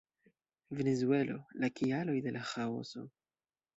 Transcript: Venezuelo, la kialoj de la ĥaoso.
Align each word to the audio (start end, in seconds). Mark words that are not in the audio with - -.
Venezuelo, 0.79 1.37
la 1.65 1.71
kialoj 1.81 2.17
de 2.29 2.37
la 2.39 2.43
ĥaoso. 2.55 3.05